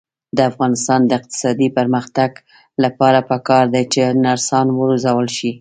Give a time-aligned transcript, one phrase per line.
[0.37, 2.31] د افغانستان د اقتصادي پرمختګ
[2.83, 5.49] لپاره پکار ده چې نرسان وروزل شي.